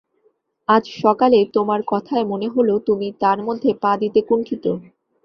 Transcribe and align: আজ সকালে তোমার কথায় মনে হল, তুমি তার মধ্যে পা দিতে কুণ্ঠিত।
আজ 0.69 0.83
সকালে 1.01 1.39
তোমার 1.55 1.81
কথায় 1.87 2.25
মনে 2.31 2.47
হল, 2.47 2.69
তুমি 2.87 3.07
তার 3.21 3.37
মধ্যে 3.47 3.69
পা 3.83 3.91
দিতে 4.01 4.19
কুণ্ঠিত। 4.27 4.65